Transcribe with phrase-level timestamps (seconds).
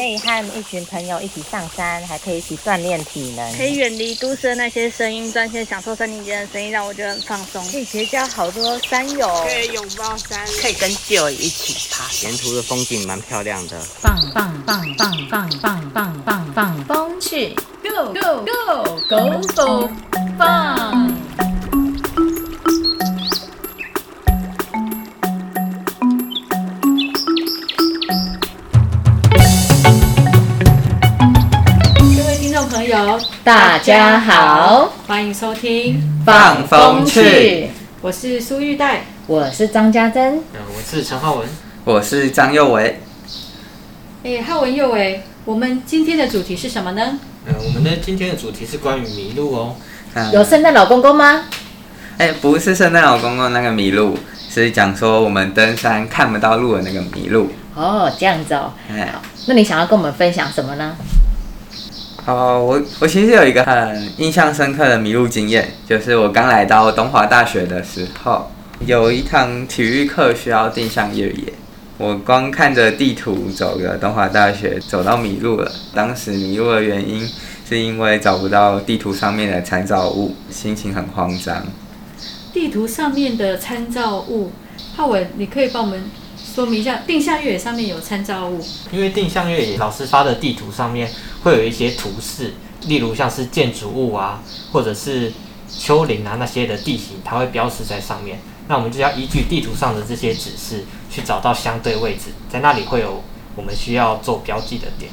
[0.00, 7.62] 可以和一群朋友一起上山，还可以一起锻炼体能，可以远离都市的那些声音，专心享受森林间的声音，让我觉得很放松。
[7.70, 12.10] 可以结交好多山友，可以拥抱山，可以跟旧友一起爬。
[12.22, 19.90] 沿途的风景蛮漂亮的，放放放放放放放放放风去，Go Go Go Go Go
[20.38, 21.09] 放。
[32.90, 37.70] 友，大家好，欢迎收听，放风去。
[38.00, 39.04] 我是苏玉黛。
[39.28, 40.42] 我是张家珍。
[40.52, 41.48] 呃，我是陈浩文。
[41.84, 43.00] 我是张佑维。
[44.24, 47.16] 哎，浩文佑维，我们今天的主题是什么呢？
[47.46, 49.76] 呃，我们的今天的主题是关于迷路哦。
[50.14, 51.44] 嗯有圣诞老公公吗？
[52.18, 57.52] 哎、不是圣诞老公公那个迷路，是讲说我们登山看不到路的那个迷路。
[57.76, 58.72] 哦，这样子哦。
[58.90, 59.14] 哎、
[59.46, 60.96] 那你想要跟我们分享什么呢？
[62.26, 68.50] 哦，我我其实有一个很印象深刻的迷路经验，就是我刚来到东华大学的时候，
[68.86, 71.52] 有一堂体育课需要定向越野。
[71.96, 75.70] 我光看着地图走了东华大学，走到迷路了。
[75.94, 77.28] 当时迷路的原因
[77.68, 81.66] 是因为找不到地图上面的参照物，心情很慌张。
[82.52, 84.50] 地图上面的参照物，
[84.96, 86.04] 浩文，你可以帮我们
[86.52, 88.60] 说明一下，定向越野上面有参照物。
[88.90, 91.08] 因为定向越野老师发的地图上面
[91.44, 92.54] 会有一些图示，
[92.86, 95.32] 例如像是建筑物啊，或者是
[95.68, 98.40] 丘陵啊那些的地形，它会标示在上面。
[98.66, 103.22] 那我们就要依据地图上的这些指示，去找到相对位置，在那里会有
[103.54, 105.10] 我们需要做标记的点。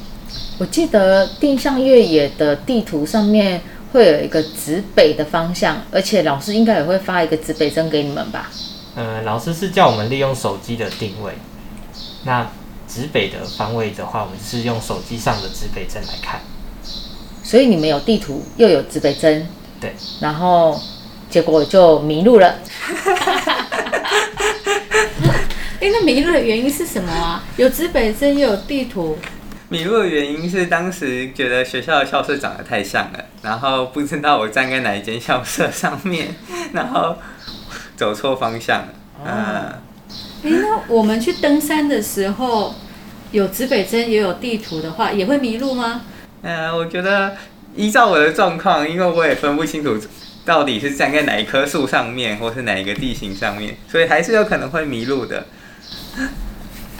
[0.57, 3.61] 我记得定向越野的地图上面
[3.93, 8.51] 会有一个指北的方向，而且老师应该也会发一个指北针给你们吧？
[8.97, 11.31] 呃，老师是叫我们利用手机的定位。
[12.23, 12.49] 那
[12.87, 16.41] 指北的方位的话，我们是用手机上的指北针来看。
[17.43, 19.47] 所以你们有地图又有指北针，
[19.79, 20.81] 对，然后
[21.29, 22.55] 结果就迷路了。
[25.79, 27.43] 哎，那迷路的原因是什么啊？
[27.55, 29.15] 有指北针，又有地图，
[29.69, 36.35] 迷路的原因是当时觉得学校的校舍长得太像了，然后不知道我站在哪一间校舍上面，
[36.73, 37.15] 然后
[37.97, 38.87] 走错方向了。
[39.25, 39.27] 嗯，
[40.43, 42.75] 哎，那我们去登山的时候，
[43.31, 46.03] 有指北针也有地图的话，也会迷路吗？
[46.43, 47.35] 呃，我觉得
[47.75, 49.97] 依照我的状况，因为我也分不清楚
[50.45, 55.47] 到底是站在哪一棵树上面，或是哪一个地形上面，所以还是有可能会迷路的。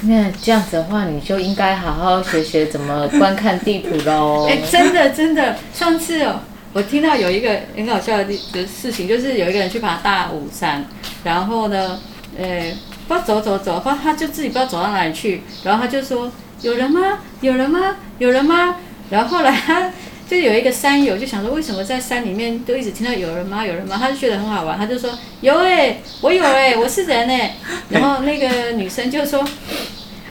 [0.02, 4.46] 那这样子的话，你就应该好好学学怎么观看地图喽。
[4.50, 6.41] 哎、真的真的，上次哦，
[6.78, 10.86] 我听到有一个很搞笑的的事情，就是有一个人去爬大武山，
[11.24, 12.00] 然后呢，
[12.38, 12.72] 呃，
[13.08, 17.18] 不知道走走走，不知道他就自己不知道走到哪里去，然后他就说有人吗？
[17.42, 17.96] 有人吗？
[18.20, 18.76] 有人吗？
[19.10, 19.92] 然后后来他
[20.30, 23.66] 就有一个山友就想说，为什么在山里面都一直听到有人吗？
[23.66, 23.98] 有人吗？
[24.00, 25.10] 他就觉得很好玩，他就说
[25.42, 27.56] 有诶、我有诶、我是人诶、
[27.90, 29.44] 然后那个女生就说，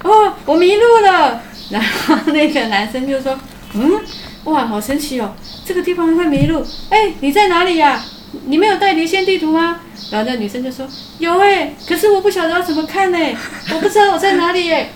[0.04, 1.42] 哦，我迷路了。
[1.70, 3.36] 然后那个男生就说，
[3.74, 4.00] 嗯，
[4.44, 5.34] 哇，好神奇哦，
[5.66, 6.64] 这个地方会迷路。
[6.90, 8.04] 哎，你在哪里呀、
[8.46, 9.80] 你没有带离线地图吗？
[10.10, 10.86] 然后那女生就说
[11.18, 13.18] 有哎，可是我不晓得要怎么看呢，
[13.74, 14.90] 我不知道我在哪里哎。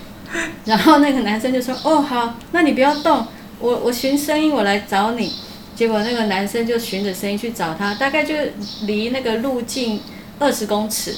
[0.64, 3.26] 然后那个男生就说，哦好，那你不要动，
[3.59, 5.32] 我我寻声音我来找你。
[5.75, 8.34] 结果那个男生就循着声音去找他，大概就
[8.82, 9.98] 离那个路径
[10.38, 11.16] 二十公尺，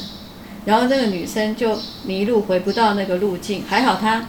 [0.64, 4.28] 然后那个女生就迷路回不到那个路径，还好她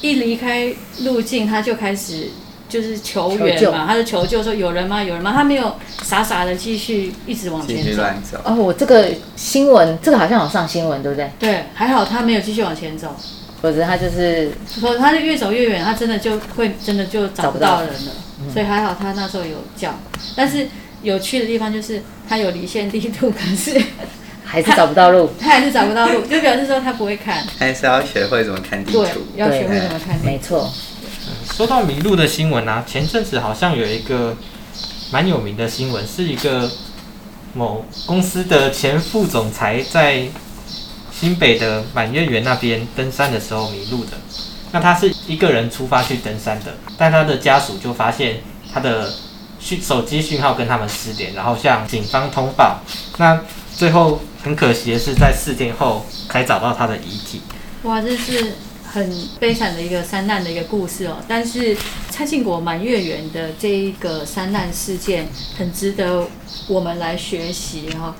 [0.00, 2.30] 一离开路径，她就开始
[2.68, 5.02] 就是求援嘛，他就求救说有人吗？
[5.02, 5.32] 有人吗？
[5.34, 8.38] 他没有傻傻的继续一直往继前走，乱走。
[8.44, 11.30] 哦，我这个新闻，这个好像有上新闻，对不对？
[11.38, 13.14] 对，还好他没有继续往前走，
[13.62, 17.98] 否则他就是否则她就越走越远，他真的就会真的就找不到人了。
[18.06, 19.98] 嗯所以还好他那时候有叫，
[20.36, 20.66] 但是
[21.02, 23.80] 有趣的地方就是他有离线地图，可是
[24.44, 25.30] 还是找不到路。
[25.40, 30.26] 他还是找不到路，就表示说他不会看，还是要学会怎么看地对图。，要学会怎么看地图。
[30.26, 30.70] 没错，
[31.56, 34.36] 说到迷路的新闻啊，前阵子好像有一个
[35.12, 36.68] 蛮有名的新闻，是一个
[37.52, 40.26] 某公司的前副总裁在
[41.12, 44.16] 新北的满月园那边登山的时候迷路的。
[44.72, 48.40] 那他是一个人出发去登山的，但他的家属就发现
[48.72, 49.12] 他的
[49.60, 52.80] 讯手机讯号跟他们失联，然后向警方通报。
[53.18, 53.40] 那
[53.76, 57.42] 最后很可惜的是，在四天后才找到他的遗体。
[57.84, 58.54] 哇，这是
[58.94, 61.16] 很悲惨的一个三难的一个故事哦。
[61.26, 61.76] 但是
[62.10, 65.26] 蔡庆国满月圆的这一个三难事件，
[65.58, 66.28] 很值得
[66.68, 68.14] 我们来学习哈、哦。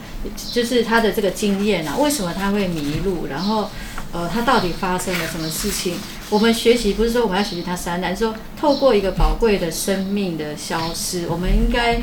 [0.52, 3.68] 就是他的这个经验啊，为什么他会迷路，然后
[4.10, 5.94] 呃，他到底发生了什么事情？
[6.30, 12.02] 我们学习不是说我们要学习他三难，是说透过一个宝贵的生命的消失，我们应该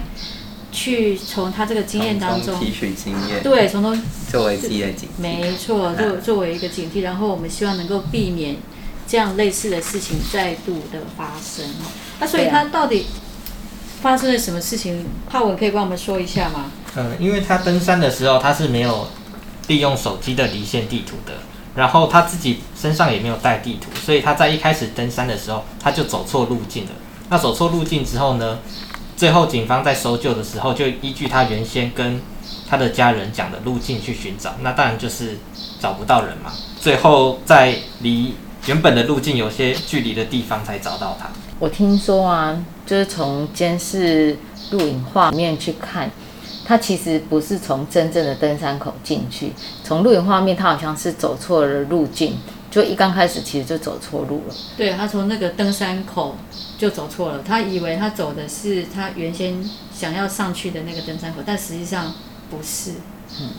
[0.72, 5.22] 去从他这个经验当中，提取经验，对，从中作为自己的警惕。
[5.22, 8.56] 没错，作作为一个警惕，然后我们希望能够避免
[9.08, 11.92] 这样类似的事情再度的发生哦。
[12.20, 13.08] 那所以对啊它到底
[14.02, 15.06] 发生了什么事情？
[15.30, 16.72] 浩文可以帮我们说一下吗？
[16.96, 19.08] 呃，因为他登山的时候他是没有
[19.68, 21.34] 利用手机的离线地图的，
[21.76, 26.92] 然后他自己身上也没有带地图，所以他在一开始登山的时候他就走错路径了。
[27.30, 28.60] 那走错路径之后呢，
[29.22, 32.20] 最后警方在搜救的时候就依据他原先跟
[32.68, 35.38] 他的家人讲的路径去寻找，那当然就是
[35.80, 36.52] 找不到人嘛。
[36.80, 38.34] 最后在离
[38.66, 41.30] 原本的路径有些距离的地方才找到他。
[41.60, 44.36] 我听说啊，就是从监视
[44.72, 46.10] 录影画面去看，
[46.66, 49.54] 他其实不是从真正的登山口进去，
[49.84, 52.40] 从录影画面他好像是走错了路径，
[52.72, 54.56] 就一刚开始其实就走错路了。
[54.78, 56.38] 对他从那个登山口
[56.78, 59.64] 就走错了，他以为他走的是他原先
[59.94, 62.14] 想要上去的那个登山口，但实际上
[62.50, 62.94] 不是。
[63.40, 63.50] 嗯，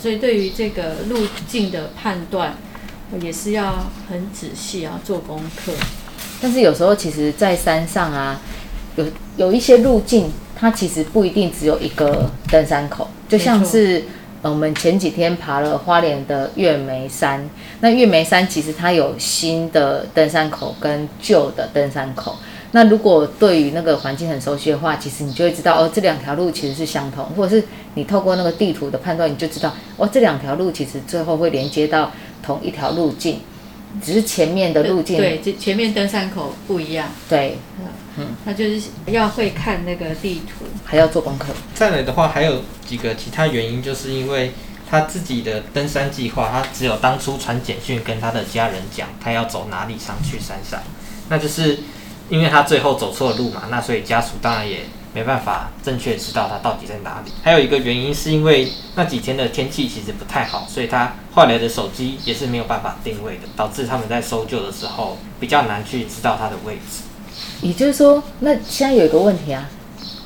[0.00, 2.54] 所以对于这个路径的判断，
[3.20, 5.72] 也是要很仔细，啊做功课。
[6.40, 8.40] 但是有时候其实，在山上啊，
[8.96, 9.06] 有
[9.36, 14.04] 有一些路径，它其实不一定只有一个登山口，就像是
[14.50, 17.48] 我们前几天爬了花莲的月眉山，
[17.80, 22.36] 那月眉山其实它有新的登山口跟旧的登山口。
[22.72, 27.64] 那如果对于那个环境很熟悉的话，其实你就会知道哦，这两条路其实是相同，或者是
[27.94, 32.10] 你透过那个地图的判断，你就知道哦，这两条路其实最后会连接到
[32.42, 33.40] 同一条路径，
[34.02, 35.16] 只是前面的路径。
[35.16, 37.58] 对，这前面登山口不一样，对。
[38.16, 38.26] 嗯。
[38.44, 40.64] 他就是要会看那个地图。
[40.84, 41.46] 还要做功课。
[41.74, 44.52] 再来的话，还有几个其他原因，就是因为
[44.88, 50.80] 他自己的登山计划，他只有当初传简讯跟他的家人讲，他要走哪里上去山上，
[51.30, 51.78] 那就是
[52.28, 54.80] 因为他最后走错路嘛，那所以家属当然也
[55.14, 57.30] 没办法正确知道他到底在哪里。
[57.42, 67.04] 还有一个原因是因为那几天的天气其实不太好，所以他换来的手机也是没有办法定位的，导致他们在搜救的时候比较难去知道他的位置。
[67.62, 69.70] 也就是说，那现在有一个问题啊，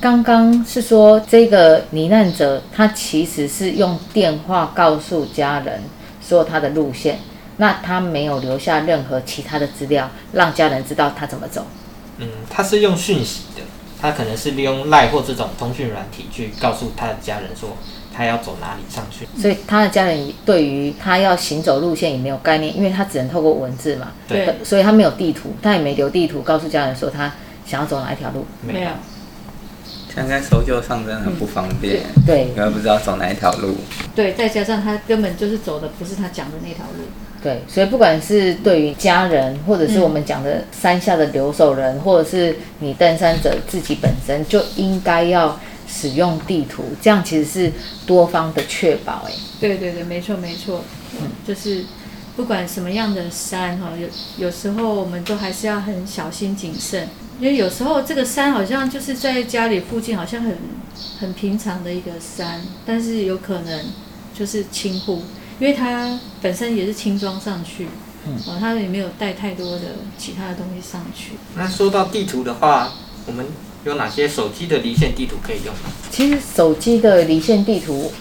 [0.01, 5.83] 刚刚是说这个罹难者他其实是用电话告诉家人
[6.21, 7.19] 说他的路线，
[7.57, 11.65] 那他没有留下任何其他的资料让家人知道他怎么走。
[12.17, 13.61] 嗯，他是用讯息的，
[14.01, 17.77] 他可能是利用赖或这种通讯软体去告诉他的家人说
[18.15, 19.27] 他要走哪里上去。
[19.39, 27.31] 所以他的家人对于他要行走路线也没有概念，因为他只能透过文字嘛，对所以他没有地图，他也没留地图告诉家人说他
[27.65, 28.45] 想要走哪一条路。
[28.61, 28.89] 没有，
[30.13, 33.75] 现在搜救上真的很不方便，对因为不知道走哪一条路。
[34.15, 37.03] 对，再加上他根本就是走的不是他讲的那条路。
[37.41, 45.57] 对，所以不管是对于家人，或者是我们讲的山下的留守人，或者是你登山者自己本身，就应该要
[45.87, 47.71] 使用地图，这样其实是
[48.05, 49.23] 多方的确保。
[49.25, 50.83] 哎，对对对，没错没错，
[51.13, 51.85] 嗯，就是
[52.35, 54.07] 不管什么样的山哈，有
[54.45, 57.07] 有时候我们都还是要很小心谨慎，
[57.39, 60.57] 因为有时候这个山好像就是在家里附近，好像很
[61.19, 63.85] 很平常的一个山，但是有可能
[64.37, 65.23] 就是轻忽，
[65.59, 67.87] 因为它本身也是轻装上去，
[68.25, 71.33] 嗯，哦，它也没有带太多的其他的东西上去。
[71.55, 72.93] 那说到地图的话，
[73.25, 73.45] 我们
[73.85, 75.73] 有哪些手机的离线地图可以用？
[76.09, 78.11] 其实手机的离线地图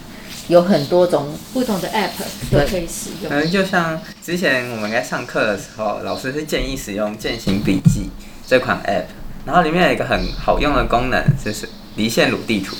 [0.48, 2.10] 有很多种，不同的 app
[2.50, 3.36] 都可以使用可。
[3.36, 8.10] 能就像之前我们在上课的时候，老师是建议使用践行笔记
[8.46, 9.04] 这款 app，
[9.46, 12.74] 然后里面有一个很好用的功能，就是离线路地图。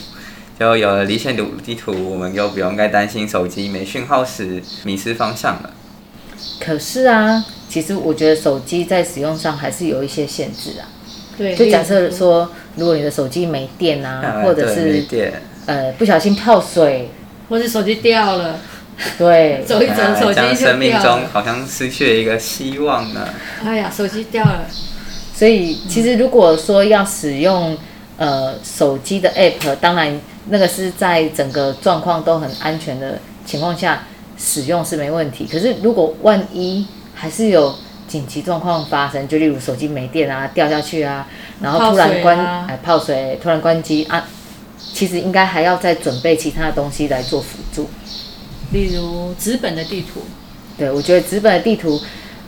[0.59, 5.71] 就有了离线鲁地图，我们就不用再担心手机没讯号时迷失方向了。
[6.59, 10.91] 可是啊，其实我觉得手机在使用上还是有一些限制啊。
[11.37, 17.11] 对，就假设说，如果你的手机没电啊，或者是电，呃不小心泡水，
[17.49, 18.59] 或是手机掉了，
[19.17, 21.21] 对，走一走哎手机生命掉了。
[21.21, 23.29] 中好像失去了一个希望呢。
[23.65, 24.67] 哎呀，手机掉了，
[25.33, 27.79] 所以其实如果说要使用
[28.17, 34.05] 呃手机的 app，当然那个是在整个状况都很安全的情况下
[34.37, 35.47] 使用是没问题。
[35.47, 37.75] 可是如果万一还是有
[38.07, 41.27] 紧急状况发生，就例如手机没电啊、掉下去啊，
[41.61, 44.27] 然后突然关泡水啊哎泡水，突然关机啊，
[44.79, 47.91] 其实应该还要再准备其他的东西来做辅助。
[48.73, 50.23] 例如纸本的地图，
[50.77, 52.01] 对，我觉得纸本的地图，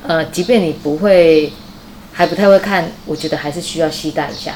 [0.07, 1.53] 呃，即便你不会
[2.13, 4.55] 还不太会看，我觉得还是需要携带一下。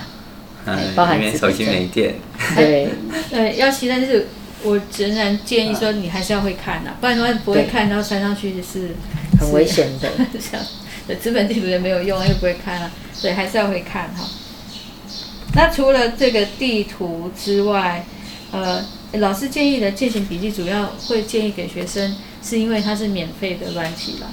[0.67, 2.15] 嗯包，含手机没电，
[2.57, 2.89] 对，
[3.33, 4.29] 呃，要期待就是
[4.63, 8.95] 我仍然建议说你还是要会看呐、不然的话不会看，然后穿上去是
[9.39, 10.11] 很危险的。
[10.33, 10.67] 这样
[11.23, 14.29] 纸本地图也没有用，又不会看啊，所以还是要会看哈。
[15.55, 18.05] 那除了这个地图之外，
[18.51, 18.85] 呃，
[19.15, 24.29] 老师建议的践行笔记主要会建议给学生，是因为它是免费的软体啦。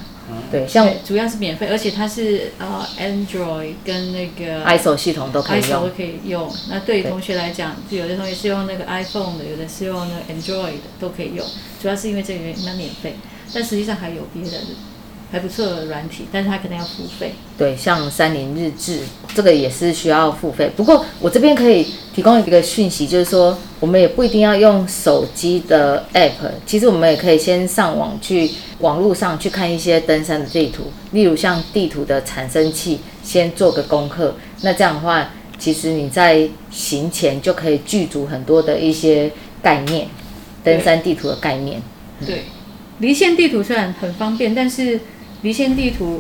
[0.52, 5.90] 对，像，主要是免费，而且它是呃 Android 跟那个 ISO 系统都可以用都。
[5.96, 6.52] 可以用。
[6.70, 11.46] 那对于同学来讲，就有的同学是用那个 iPhone 的，有的是用那个 Android 的，都可以用。
[11.82, 13.16] 主要是因为这个原因，它免费，
[13.54, 14.58] 但实际上还有别的
[15.32, 17.34] 还不错的软体，但是它可能要付费。
[17.58, 19.00] 对，像三菱日志
[19.34, 20.70] 这个也是需要付费。
[20.76, 34.36] 不过我这边可以提供一个讯息，就是说我们也不一定要用手机的 app，其实我们也可以先上网去网络上去看一些登山的地图，例如像地图的产生器，先做个功课。
[34.62, 40.08] 那这样的话，其实你在行前就可以具足很多的一些概念，
[40.64, 41.82] 登山地图的概念。
[42.26, 42.44] 对，
[43.00, 45.00] 离线地图虽然很方便，但是
[45.44, 46.20] 离线地图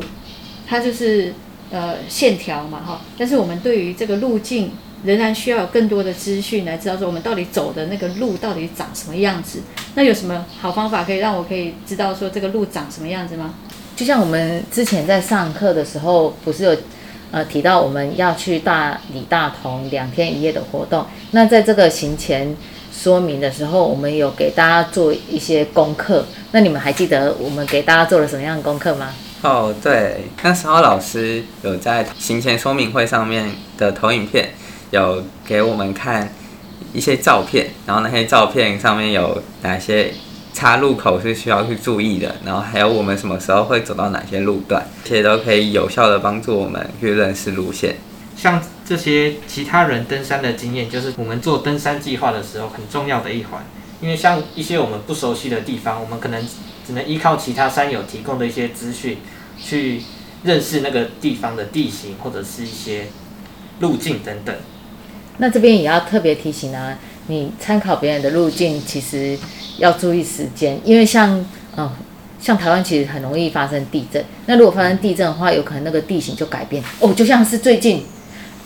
[0.66, 1.34] 它就是
[1.70, 4.72] 呃线条嘛哈，但是我们对于这个路径
[5.04, 9.62] 仍然需要有更多的资讯来知道说我们到底走的那个路到底长什么样子。
[9.96, 13.54] 那有什么好方法可以让我可以知道说这个路长什么样子吗？
[13.96, 16.78] 就像我们之前在上课的时候，不是有
[17.32, 21.06] 呃提到我们要去大理大同两天一夜的活动？
[21.32, 22.56] 那在这个行前
[22.92, 26.26] 说明的时候，我们有给大家做一些功课。
[26.52, 29.14] 那你们还记得我们给大家做了什么样的功课吗？
[29.44, 34.52] 哦，对，那时候老师有在行前说明会上面的投影片，
[34.92, 36.32] 有给我们看
[36.94, 40.14] 一些照片，然后那些照片上面有哪些
[40.54, 47.96] 岔路口是需要去注意的，然后还有我们什么时候会走到哪些路段，这些都可以有效的帮助我们去认识路线。
[48.36, 53.64] 像这些其他人登山的经验，就是我们做登山计划的时候很重要的一环。
[54.02, 56.44] 因为像一些我们不熟悉的地方，我们可能
[56.86, 59.20] 只能依靠其他山友提供的一些资讯，
[59.64, 60.02] 去
[60.44, 63.10] 认识那个地方的地形或者是一些
[63.80, 64.56] 路径等等。
[65.42, 66.96] 那这边也要特别提醒啊，
[67.26, 69.36] 你参考别人的路径，其实
[69.80, 71.44] 要注意时间，因为像
[71.76, 71.90] 嗯，
[72.40, 74.24] 像台湾其实很容易发生地震。
[74.46, 78.04] 那如果发生地震的话，有可能那个地形就改变哦，就像是最近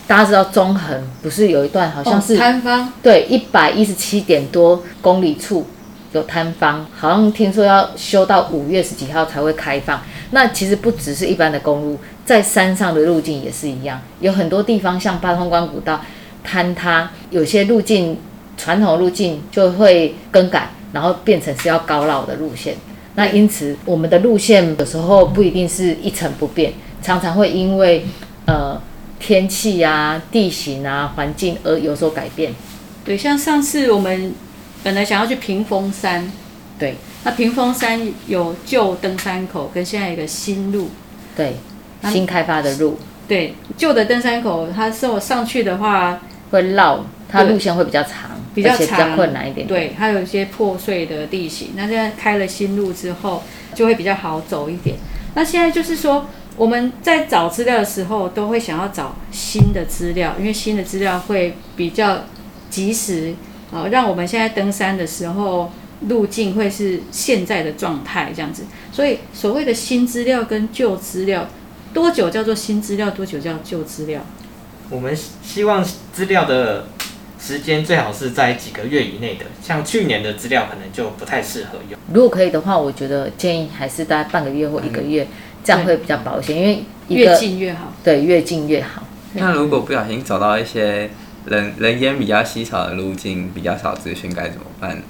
[0.05, 5.65] 大家知道中横不是有一段好像是、哦摊方对一百一十七点多公里处
[6.11, 10.01] 有摊方，好像听说要修到五月十几号才会开放。
[10.31, 16.01] 那其实不只是一般的公路，在山上的路径也是一样，有很多地方像八通关古道
[16.45, 18.17] 坍塌，有些路径
[18.55, 22.75] 传统路径就会更改，然后变成是要高绕的路线。
[23.15, 28.05] 那因此，我们的路线有时候不一定是一成不变，常常会因为
[28.45, 28.79] 呃
[29.19, 32.53] 天气啊、地形啊、环境而有所改变。
[33.03, 34.33] 对，像上次我们
[34.83, 36.31] 本来想要去屏风山，
[36.77, 40.89] 对那屏风山有旧登山口跟现在有一个新路。
[41.35, 41.55] 对，
[42.03, 42.97] 新开发的路
[43.27, 46.21] 对，旧的登山口，它是我上去的话，
[46.55, 49.67] 会绕，它对路线会比较长，比较长比较长困难一点。
[49.67, 51.69] 对，它有一些破碎的地形。
[51.75, 53.43] 那现在开了新路之后，
[53.73, 54.95] 就会比较好走一点。
[55.35, 62.23] 那现在就是说，我们在找资料的时候，都会想要找新的资料，因为新的资料会比较
[62.69, 63.35] 及时，
[63.71, 65.71] 啊、让我们现在登山的时候
[66.07, 68.63] 路径会是现在的状态这样子。
[68.93, 71.49] 所以所谓的新资料跟旧资料，
[71.93, 74.21] 多久叫做新资料，多久叫旧资料？
[74.89, 76.87] 我们希望资料的
[77.39, 81.99] 时间最好是在几个月以内的，像去年的资料可能就不太适合用。
[82.13, 85.27] 如果可以的话，我觉得建议还是大概半个月或一个月，
[85.63, 87.91] 这样会比较保险，因为越近越好。
[88.03, 89.03] 对越近越好。
[89.33, 91.09] 那如果不小心走到一些
[91.45, 95.01] 人人烟比较稀少的路径，比较少资讯，该怎么办？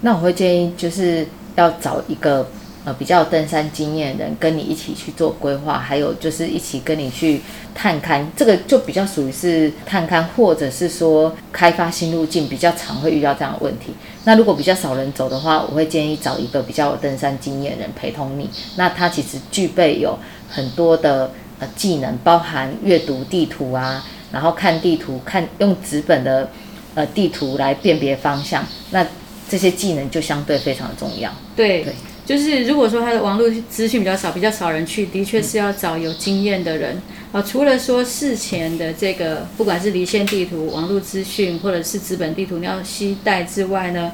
[0.00, 2.50] 那我会建议就是要找一个
[2.84, 7.40] 呃比较有登山经验的人跟你一起去做规划，还有就是一起跟你去
[7.74, 13.92] 探勘，这个就比较属于是探勘，或者是说开发新路径，比较常会遇到这样的问题。
[14.24, 18.48] 那如果比较少人走的话，我会建议找一个比较有登山经验的人陪同你。
[18.76, 20.18] 那他其实具备有
[20.48, 26.48] 很多的呃技能，包含阅读地图啊，然后看地图，看用纸本的
[26.94, 28.64] 呃地图来辨别方向。
[28.90, 29.06] 那
[29.48, 31.30] 这些技能就相对非常的重要。
[31.56, 31.94] 对对，
[32.30, 37.42] 就是如果说他的网络资讯比较少，比较少人去，的确是要找有经验的人啊。
[37.42, 44.12] 除了说事前的这个，不管是离线地图、网络资讯，或者是纸本地图，你要携带之外呢，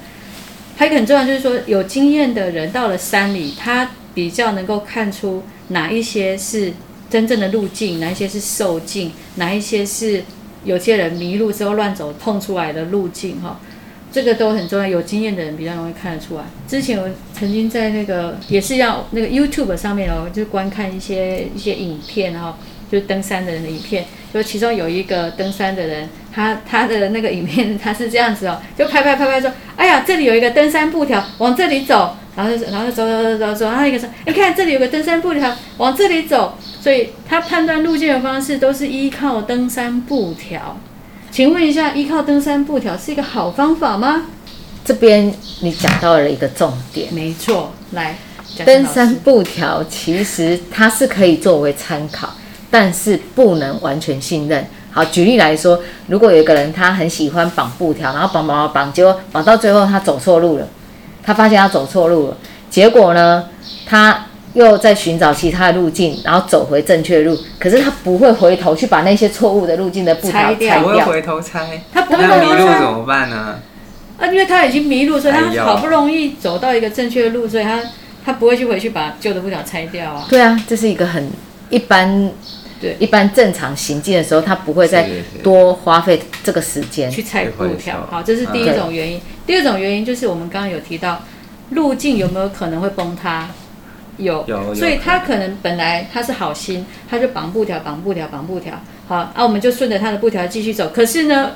[0.79, 6.73] 还有一个很重要就是说，有经验的人到了山里，他比较能够看出哪一些是
[7.11, 10.25] 真正的路径，哪一些是受径，哪一些是
[10.65, 13.61] 有些人迷路之后乱走碰出来的路径哈。
[14.17, 16.45] 这个都很重要，有经验的人比较容易看得出来。
[16.67, 22.57] 之前我曾经在那个也是要那个 YouTube 上面哦，就观看一些一些影片哈、
[22.91, 40.81] 就登山的人的影片，就其中有一个登山的人，他他的那个影片他是这样子哦，就拍拍拍拍说，哎呀，这里有一个登山布条，往这里走，然后就然后就走走走走走，然后一个说，你看这里有个登山布条，往这里走，所以他判断路线的方式都是依靠登山布条。
[41.37, 44.23] 请问一下，依靠登山步条是一个好方法吗？
[44.83, 48.17] 这边你讲到了一个重点，没错，来，
[48.65, 52.31] 登山步条其实它是可以作为参考，
[52.71, 54.67] 但是不能完全信任。
[54.91, 60.67] 好，举例来说，如果有一个人他很喜欢绑布条，然后绑绑绑绑，结果绑到最后他走错路了，
[61.23, 62.37] 他发现他走错路了，
[62.71, 63.45] 结果呢，
[63.85, 64.25] 他
[64.57, 70.83] 又在寻找其他的路径，然后走回正确的路，可是他不会回头去把那些错误的路径的布条拆掉拆掉。
[70.83, 73.59] 不会回头拆，他不会迷回头猜路怎么办呢？
[74.19, 77.83] 啊，因为他已经迷路，所以他好不容易走到一个正确的路，所以他
[78.25, 80.25] 他不会去回去把旧的步条拆掉啊。
[80.31, 81.29] 对啊，这是一个很
[81.69, 82.31] 一般，
[82.81, 85.07] 对一般正常行进的时候，他不会再
[85.43, 87.11] 多花费这个时间。
[87.11, 88.07] 去拆步条。
[88.11, 89.21] 好，这是第一嗯种原因。
[89.47, 91.21] 第二种原因就是我们刚刚有提到，
[91.71, 93.51] 路径有没有可能会崩塌？
[94.17, 94.45] 有，
[94.75, 98.75] 所以他可能本来他是好心，他就绑布条、绑布条、绑布条，
[99.07, 100.91] 好，啊，我们就顺着他的布条继续走。
[100.95, 101.53] 可是呢，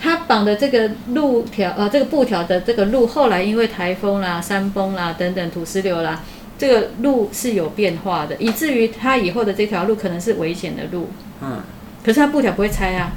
[0.00, 6.22] 他绑的这个路条，呃，这个布条的这个路，后来因为台风啦、山崩啦等等土石流啦，
[6.58, 11.08] 这个路是有变化的，以至于他以后的这条路可能是危险的路。
[11.40, 11.62] 嗯，
[12.04, 13.12] 可是他布条不会拆啊。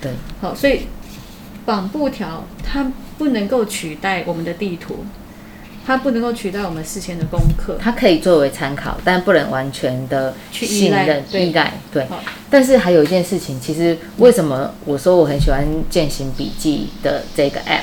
[0.00, 0.82] 对，好，所以
[1.64, 5.04] 绑布条它不能够取代我们的地图，
[5.86, 7.78] 它不能够取代我们事前的功课。
[7.80, 11.72] 它可以作为参考，但不能完全的去信任、对依赖。
[11.92, 17.82] 对好，但是还有一件事情，其实为什么我说我很喜欢践行笔记的这个 app？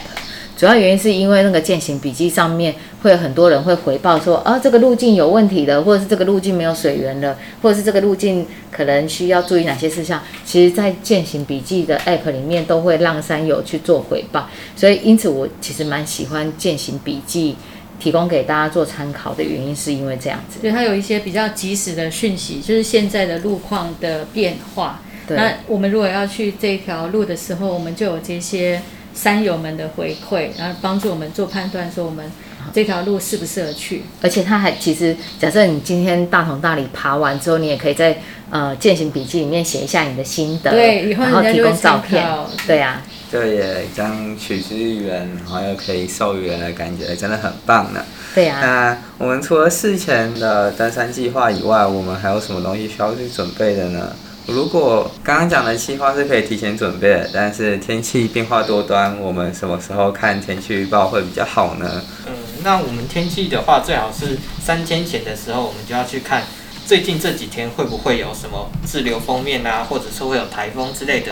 [0.55, 10.21] 主要原因是因为那个践行笔记上面会有很多人会回报说，啊，这个路径有问题的，或者是这个路径没有水源了，或者是这个路径可能需要注意哪些事项。
[10.45, 17.55] 其实，在践行笔记的 app 里面都会让山友去做回报，所以因此我其实蛮喜欢践行笔记
[18.03, 20.59] 提供给大家做参考的原因，是因为这样子。
[20.59, 24.99] 所以它有一些比较及时的讯息，就是现在的路况的变化。
[25.25, 28.81] 对那我们如果要去这条路的时候，我们就有这些
[29.13, 32.29] 山友们的回馈，然后帮助我们做判断，说我们
[32.73, 34.03] 这条路适不适合去。
[34.21, 38.17] 而且它还其实，假设你今天大同大理爬完之后，你也可以在
[38.49, 42.21] 呃践行笔记里面写一下你的心得，对以后然后提供照片
[42.67, 43.01] 对啊，
[43.33, 48.05] 对耶，这样取之于人，然后又可以授予人的感觉，真的很棒呢。
[48.35, 54.15] 对啊，那我们除了事前的登山计划以外，我们还有什么东西需要去准备的呢？
[54.45, 62.03] 如果刚刚讲的计划是可以提前准备的，但是天气变化多端，我们什么时候看天气预报会比较好呢？
[62.27, 66.43] 嗯，那我们天气的话，最好是三天前的时候，我们就要去看
[66.85, 71.31] 最近这几天会不会有什么滞留封面啊，或者是会有台风之类的，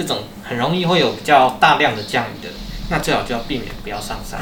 [0.00, 2.48] 这种很容易会有比较大量的降雨的，
[2.88, 4.40] 那最好就要避免不要上山。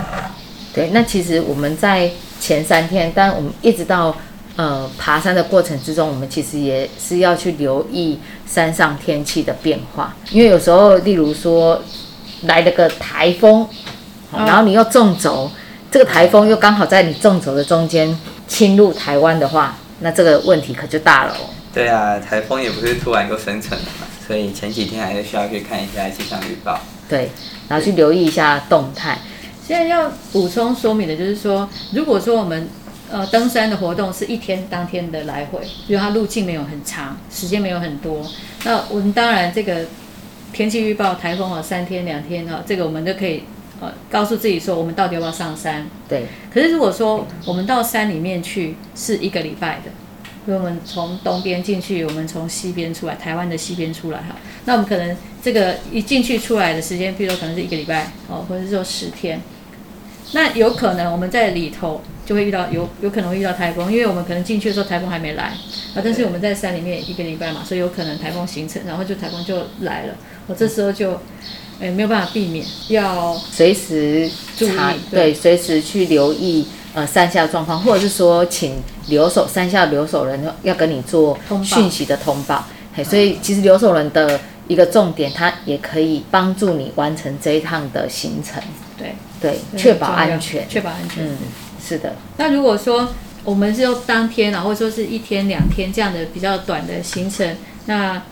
[0.73, 0.91] 对。
[0.93, 4.17] 那其实我们在前三天，但我们一直到
[4.55, 11.83] 呃爬山的过程之中，我们其实也是要去留意山上天气的变化，因为有时候，例如说
[12.43, 13.69] 来了个台风，
[14.33, 15.51] 嗯然后你又纵轴，
[15.91, 18.17] 这个台风又刚好在你纵轴的中间
[18.47, 21.51] 侵入台湾的话，那这个问题可就大了哦。
[21.75, 26.79] 对啊，台风也不是突然就生成的嘛，所以前几天还是需要去看一下气象预报。
[27.09, 27.31] 对，
[27.67, 29.19] 然后去留意一下动态。
[29.67, 32.69] 现在要补充说明的就是说，如果说我们
[33.11, 38.23] 呃登山的活动是一天当天的来回，因为它路径没有很长，时间没有很多，
[38.65, 39.87] 那我们当然这个
[40.53, 43.45] 天气预报台风哦三天两天哦，这个我们就可以
[43.81, 45.87] 呃告诉自己说我们到底要不要上山。
[46.07, 49.91] 对，可是如果说我们到山里面去是一个礼拜的，
[50.49, 54.35] 因为我们从东边进去，我们从西边出来，台湾的西边出来哈，
[54.65, 59.43] 那我们可能这个一进去出来的时间，譬如说可能是一个礼拜哦，或者是说十天，
[60.33, 65.53] 那有可能我们在里头就会遇到有有可能会遇到台风，因为我们可能进去的时候台风还没来
[65.95, 70.15] 啊，但是我们在山里面一个礼拜嘛，所以有可能台风形成，然后就台风就来了，
[70.47, 71.21] 我这时候就
[71.79, 74.77] 哎没有办法避免，要随时注意
[75.11, 82.65] 对对，随时去留意呃山下状况，或者是说请留守山下留守人要跟你做通讯息的通报。
[82.95, 88.63] 嘿，所以其实留守人的一个重点，它也可以帮助你完成这一趟的行程，
[88.97, 90.69] 对对，确保安全。
[90.69, 91.27] 确保安全。
[91.27, 91.37] 嗯，
[91.81, 93.09] 是的，那如果说
[93.45, 98.23] 我们是用当天啊，或者说是一天两天这样的比较短的行程，那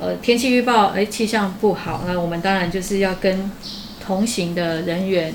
[0.00, 3.50] 呃天气预报哎气象不好，那我们当然就是要跟
[4.04, 5.34] 同行的人员，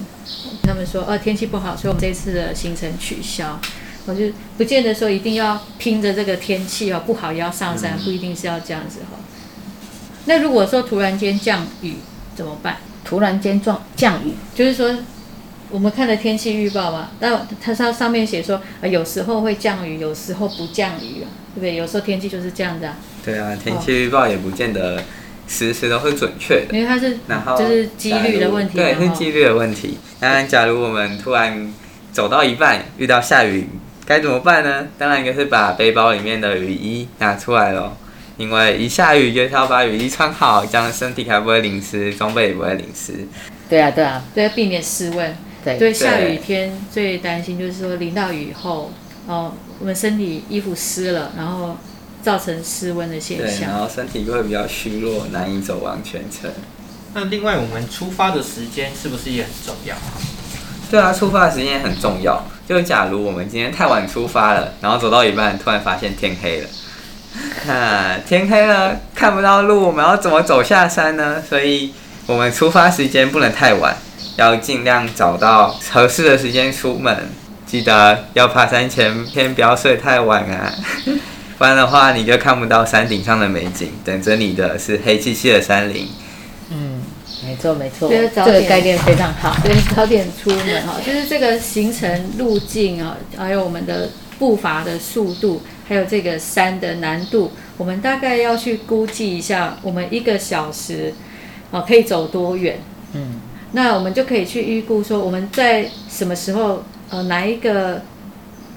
[0.63, 3.59] 他们说，呃，天气不好，所以我们这次的行程取消。
[4.07, 4.25] 我就
[4.57, 9.19] 不见得说一定要拼着这个天气哦，不好也要上山，不一定是要这样子哈。
[10.25, 11.95] 那如果说突然间降雨
[12.35, 12.77] 怎么办？
[13.03, 14.93] 突然间降降雨，就是说，
[15.69, 21.75] 我们看的天气预报嘛，那它上上面写说，啊，有时候会降雨，有时候不降雨啊，对不对？
[21.75, 25.01] 有时候天气就是这样子啊，对啊，天气预报也不见得
[25.47, 26.77] 时时都是准确的。
[26.77, 29.97] 因为它是然后就是几率的问题对，是几率的问题。
[30.19, 31.73] 当然，假如我们突然
[32.11, 33.69] 走到一半遇到下雨，
[34.07, 34.87] 该怎么办呢？
[34.97, 37.97] 当然就是把背包里面的雨衣拿出来咯，
[38.37, 43.27] 因为一下雨就是要把雨衣穿好，这样身体才不会淋湿，装备也不会淋湿。
[43.69, 45.35] 对啊对啊，对，要避免失温。
[45.65, 48.93] 对对，下雨天最担心就是说淋到雨后，
[49.25, 51.75] 哦，我们身体衣服湿了，然后
[52.23, 53.77] 造成失温的现象，然。
[53.77, 56.49] 后身体就会比较虚弱，难以走完全程。
[57.13, 59.97] 那另外，我们出发的时间是不是也很重要？
[60.89, 62.43] 对啊，出发的时间很重要。
[62.67, 66.67] 就假如我们今天太晚出发了，然后走到一半，突然发现天黑了，
[67.65, 71.41] 看天黑了，看不到路，我们要怎么走下山呢？
[71.47, 71.93] 所以
[72.25, 73.95] 我们出发时间不能太晚，
[74.35, 77.29] 要尽量找到合适的时间出门。
[77.65, 80.71] 记得要爬山前先不要睡太晚啊，
[81.57, 86.07] 不然的话你就看不到山顶上的美景，等着你的是黑漆漆的山林。
[87.63, 89.55] 嗯，没错这个概念非常好。
[89.63, 101.13] 对，早点出门哈，就是这个行程路径啊，还有我们的步伐的速度，还有这个山的难度，我们大概要去估计一下，我们一个小时
[101.71, 102.79] 啊可以走多远。
[103.13, 103.39] 嗯，
[103.71, 108.01] 那我们就可以去预估说，我们在什么时候，呃，哪一个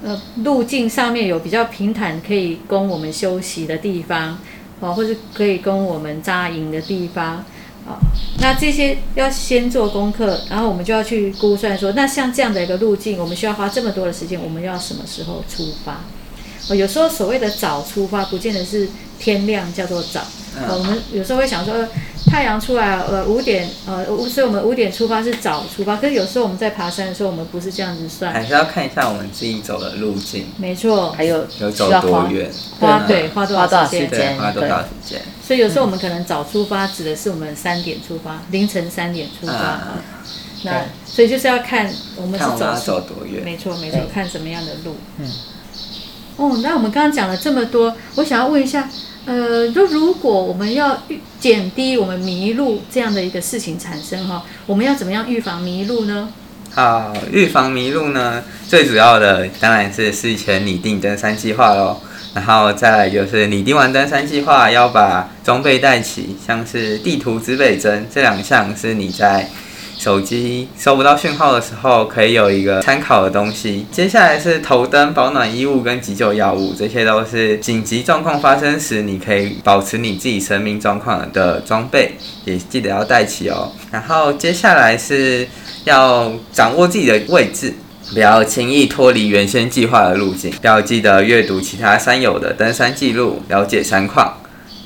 [0.03, 4.39] 呃路径上面有比较平坦，可以供我们休息的地方，
[4.79, 7.43] 哦，或是可以供我们扎营的地方，
[7.87, 7.99] 啊、
[8.39, 16.01] 那这些要先做功课，然后我们就要去估算说，那像这样的一个路径，我们需要花这么多的时间，我们要什么时候出发？
[16.69, 18.87] 哦，有时候所谓的早出发，不见得是
[19.19, 20.21] 天亮叫做早。
[20.55, 21.87] 呃，我们有时候会想说，
[22.27, 25.95] 太阳出来了，呃，五点，呃，五所以我们五点出发是早出发。
[25.97, 28.33] 可是有时候我们在爬山的时候，我们不是这样子算。
[28.33, 34.09] 还是要看一下我们自己走的路径，没错，还有有走需要花多远，花对对花多少少时间？
[34.09, 35.21] 对，花多少时间。
[35.41, 39.53] 所以有时候我们可能早出发，指的是我们三点出发，凌晨三点出发。
[39.53, 39.97] 啊
[40.63, 43.43] 那所以就是要看我们是走走多远。
[43.43, 44.95] 没错没错，看什么样的路。
[45.17, 45.25] 嗯。
[46.37, 48.87] 哦，那我们刚刚讲了这么多，我想要问一下，
[49.25, 56.29] 呃，就如果我们要预减低我们迷路这样的一个事情产生哈，我们要怎么样预防迷路呢？
[56.73, 61.99] 好，预防迷路呢，最主要的当然是事前拟定登山计划喽。
[62.33, 69.49] 然后再来就是拟定完登山计划，要把装备带齐，像是地图、指北针这两项是你在
[70.01, 73.85] 手机收不到讯号的时候可以有一个参考的东西。
[73.91, 82.13] 接下来是头灯、保暖衣物跟急救药物，这些都是紧急状况发生时你可以保持你自己生命状况的装备，
[82.45, 83.71] 也记得要带齐哦。
[83.91, 85.47] 然后接下来是
[85.83, 87.71] 要掌握自己的位置，
[88.11, 90.51] 不要轻易脱离原先计划的路径。
[90.63, 94.35] 要记得阅读其他山友的登山记录，了解山况。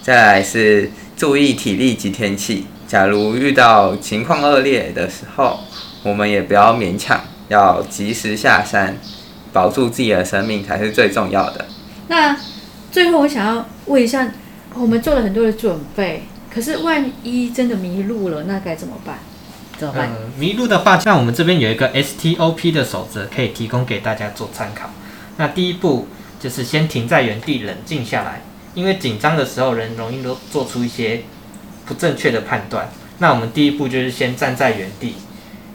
[0.02, 2.66] 再来是注意体力及天气。
[2.88, 5.60] 假如遇到情况恶劣的时候，
[6.04, 8.98] 我们也不要勉强，要及时下山，
[9.52, 11.66] 保住自己的生命才是最重要的。
[12.08, 12.38] 那
[12.92, 14.32] 最后我想要问一下，
[14.76, 19.18] 我们做了很多的准备，可是万一真的迷路了，那该怎么办？
[19.78, 20.10] 怎么办？
[20.10, 24.90] 呃，迷路的话，像我们这边有一个 STOP 的守则，可以提供给大家做参考。
[25.38, 26.08] 那第一步
[26.40, 28.42] 就是先停在原地，冷静下来，
[28.74, 31.24] 因为紧张的时候，人容易都做出一些
[31.86, 32.90] 不正确的判断。
[33.20, 35.16] 那我们第一步就是先站在原地，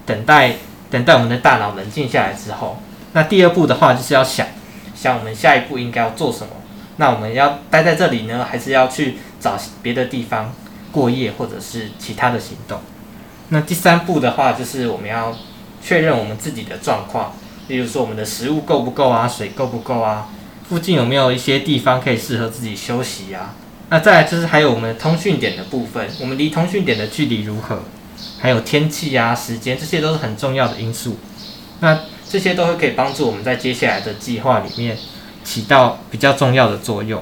[0.04, 0.56] 等待
[0.90, 4.46] 等待我们的大脑冷静下来之后，那第二步的话就是要想
[4.94, 6.52] 想我们下一步应该要做什么。
[6.96, 10.52] 那我们要待在这里呢，还是要去找别的地方
[10.92, 12.78] 过夜，或者是其他的行动？
[13.48, 15.34] 那第三步的话，就是我们要
[15.82, 17.32] 确认我们自己的状况，
[17.68, 20.28] 例如说我们的食物够不够啊，水够不够啊，
[20.68, 23.54] 附近有没有一些地方可以适合自己休息啊？
[23.90, 27.82] 那再来就是还有我们通讯点的部分，我们离通讯点的距离如何，
[28.38, 31.18] 还有天气啊、时间，这些都是很重要的因素。
[31.80, 31.98] 那
[32.28, 34.96] 这些都会可以帮助我们在接下来的计划里面
[35.42, 37.20] 起到比较重要的作用，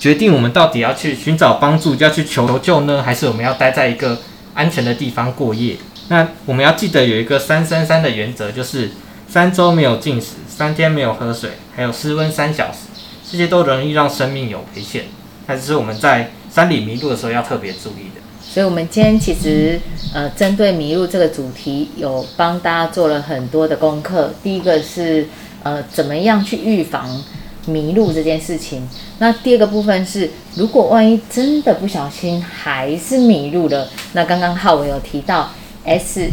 [0.00, 4.18] 决定我们到底要去寻找帮助，要去求救呢，还是我们要待在一个
[4.54, 5.76] 安全的地方过夜。
[6.08, 8.90] 那我们要记得有一个三三三的原则，就是
[9.28, 12.88] 三周没有进食，三天没有喝水，还有失温三小时，
[13.30, 15.04] 这些都容易让生命有危险。
[15.48, 18.20] 还是我们在山里迷路的时候要特别注意的。
[18.42, 19.80] 所以我们今天其实
[20.12, 24.34] 呃针对迷路这个主题，有帮大家做了很多的功课。
[24.42, 25.26] 第一个是
[25.62, 27.24] 呃怎么样去预防
[27.64, 28.86] 迷路这件事情。
[29.20, 35.50] 那第二个部分是，如果万一真的不小心还是迷路了，那刚刚浩伟有提到
[35.84, 36.28] S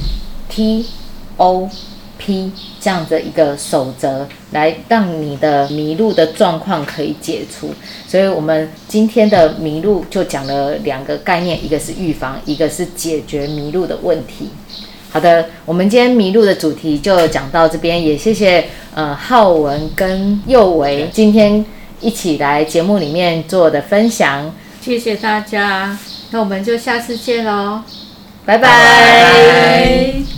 [0.49, 0.85] T
[1.37, 1.69] O
[2.17, 7.73] P 这样的一个守则，来让你的迷路的状况可以解除。
[8.07, 14.49] 所以我们今天的迷路就讲了两个概念，一个是预防，一个是解决迷路的问题。
[15.11, 21.65] 好的，我们今天迷路的主题就讲到这边，也谢谢呃浩文跟佑维今天
[22.01, 25.97] 一起来节目里面做的分享，谢谢大家，
[26.31, 27.81] 那我们就下次见喽，
[28.45, 28.57] 拜。
[28.57, 30.34] 拜拜